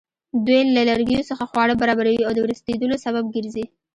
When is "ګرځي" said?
3.35-3.65